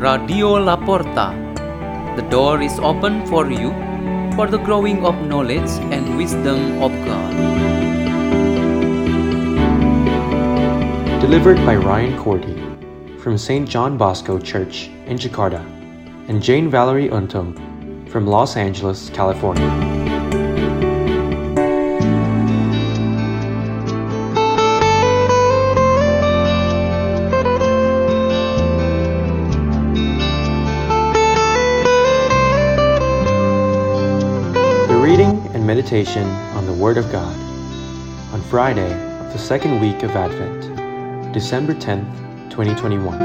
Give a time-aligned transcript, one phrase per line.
[0.00, 1.26] Radio La Porta.
[2.16, 3.68] The door is open for you
[4.34, 7.34] for the growing of knowledge and wisdom of God.
[11.20, 13.68] Delivered by Ryan Koordi from St.
[13.68, 15.60] John Bosco Church in Jakarta
[16.28, 17.52] and Jane Valerie Untung
[18.08, 20.09] from Los Angeles, California.
[35.90, 37.36] Meditation on the Word of God
[38.32, 42.06] on Friday of the second week of Advent, December 10th,
[42.48, 43.18] 2021.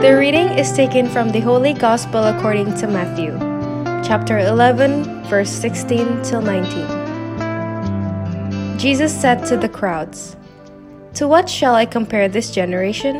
[0.00, 3.38] The reading is taken from the Holy Gospel according to Matthew,
[4.02, 8.78] chapter 11, verse 16 till 19.
[8.78, 10.37] Jesus said to the crowds,
[11.18, 13.16] To what shall I compare this generation?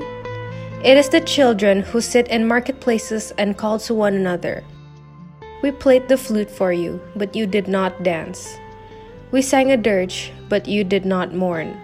[0.84, 4.62] It is the children who sit in marketplaces and call to one another.
[5.64, 8.56] We played the flute for you, but you did not dance.
[9.32, 11.76] We sang a dirge, but you did not mourn.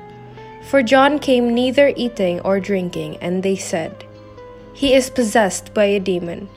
[0.71, 4.07] For John came neither eating or drinking, and they said,
[4.73, 6.49] He is possessed by a demon.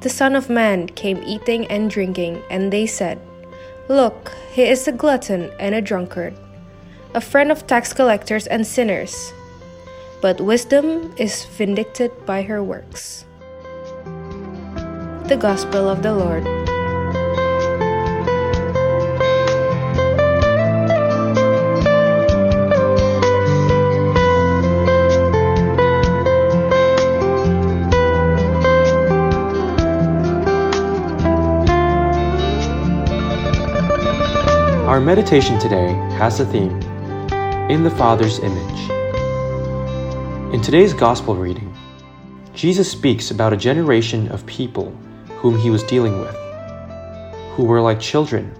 [0.00, 3.20] The Son of Man came eating and drinking, and they said,
[3.88, 6.34] Look, he is a glutton and a drunkard,
[7.14, 9.32] a friend of tax collectors and sinners.
[10.20, 13.24] But wisdom is vindicated by her works.
[15.28, 16.44] The Gospel of the Lord.
[34.88, 36.83] Our meditation today has the theme
[37.70, 38.90] In the Father's Image.
[40.52, 41.74] In today's Gospel reading,
[42.52, 44.94] Jesus speaks about a generation of people
[45.38, 46.36] whom he was dealing with,
[47.56, 48.54] who were like children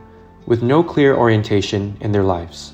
[0.46, 2.72] with no clear orientation in their lives.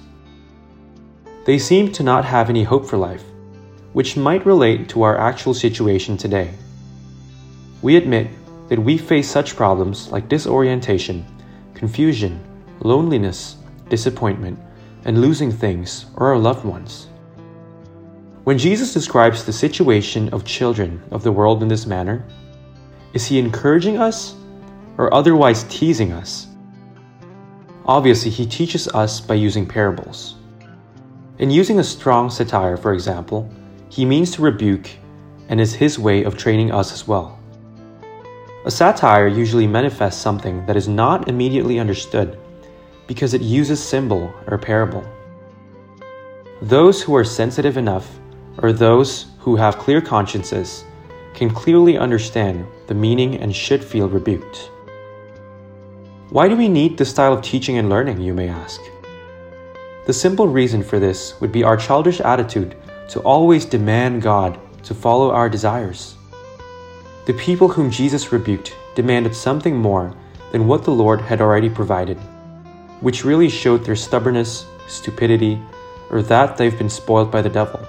[1.46, 3.24] They seemed to not have any hope for life,
[3.92, 6.54] which might relate to our actual situation today.
[7.82, 8.28] We admit
[8.68, 11.26] that we face such problems like disorientation,
[11.74, 12.40] confusion,
[12.78, 13.56] loneliness,
[13.88, 14.60] disappointment,
[15.04, 17.08] and losing things or our loved ones.
[18.44, 22.24] When Jesus describes the situation of children of the world in this manner,
[23.12, 24.34] is he encouraging us
[24.98, 26.46] or otherwise teasing us?
[27.86, 30.36] Obviously, he teaches us by using parables.
[31.38, 33.50] In using a strong satire, for example,
[33.88, 34.88] he means to rebuke
[35.48, 37.38] and is his way of training us as well.
[38.64, 42.38] A satire usually manifests something that is not immediately understood
[43.10, 45.04] because it uses symbol or parable.
[46.62, 48.20] Those who are sensitive enough,
[48.62, 50.84] or those who have clear consciences,
[51.34, 54.70] can clearly understand the meaning and should feel rebuked.
[56.28, 58.80] Why do we need this style of teaching and learning, you may ask?
[60.06, 62.76] The simple reason for this would be our childish attitude
[63.08, 66.14] to always demand God to follow our desires.
[67.26, 70.14] The people whom Jesus rebuked demanded something more
[70.52, 72.16] than what the Lord had already provided
[73.00, 75.60] which really showed their stubbornness, stupidity,
[76.10, 77.80] or that they've been spoiled by the devil.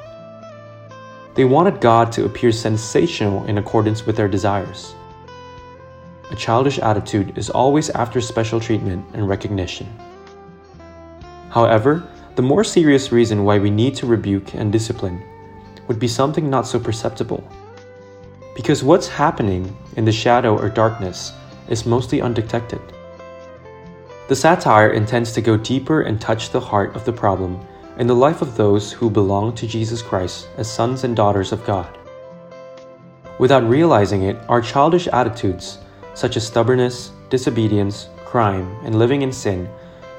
[1.34, 4.96] They wanted God to appear sensational in accordance with their desires.
[6.30, 9.88] A childish attitude is always after special treatment and recognition.
[11.50, 15.22] However, the more serious reason why we need to rebuke and discipline
[15.88, 17.46] would be something not so perceptible.
[18.56, 21.34] Because what's happening in the shadow or darkness
[21.68, 22.82] is mostly undetected.
[24.32, 27.60] The satire intends to go deeper and touch the heart of the problem
[27.98, 31.66] in the life of those who belong to Jesus Christ as sons and daughters of
[31.66, 31.98] God.
[33.40, 35.80] Without realizing it, our childish attitudes,
[36.14, 39.68] such as stubbornness, disobedience, crime, and living in sin,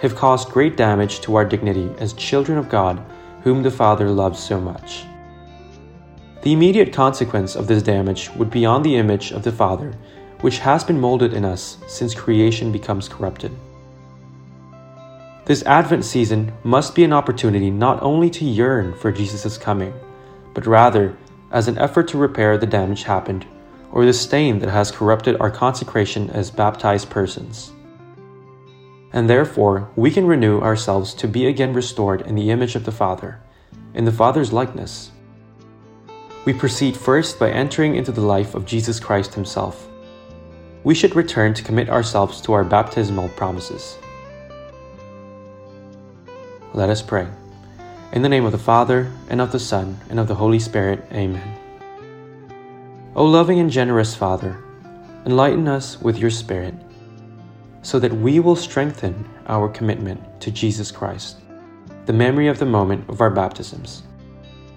[0.02, 3.02] have caused great damage to our dignity as children of God,
[3.42, 5.06] whom the Father loves so much.
[6.42, 9.94] The immediate consequence of this damage would be on the image of the Father,
[10.42, 13.56] which has been molded in us since creation becomes corrupted.
[15.44, 19.92] This Advent season must be an opportunity not only to yearn for Jesus' coming,
[20.54, 21.16] but rather
[21.50, 23.44] as an effort to repair the damage happened
[23.90, 27.72] or the stain that has corrupted our consecration as baptized persons.
[29.12, 32.92] And therefore, we can renew ourselves to be again restored in the image of the
[32.92, 33.40] Father,
[33.94, 35.10] in the Father's likeness.
[36.44, 39.88] We proceed first by entering into the life of Jesus Christ Himself.
[40.84, 43.96] we should return to commit ourselves to our baptismal promises.
[46.74, 47.28] Let us pray.
[48.12, 51.04] In the name of the Father, and of the Son, and of the Holy Spirit,
[51.12, 51.58] Amen.
[53.14, 54.56] O loving and generous Father,
[55.26, 56.74] enlighten us with your Spirit,
[57.82, 61.40] so that we will strengthen our commitment to Jesus Christ,
[62.06, 64.04] the memory of the moment of our baptisms.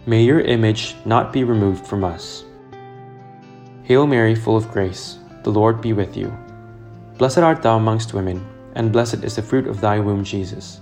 [0.06, 2.44] May your image not be removed from us.
[3.84, 6.36] Hail Mary, full of grace, the Lord be with you.
[7.18, 10.82] Blessed art thou amongst women, and blessed is the fruit of thy womb, Jesus.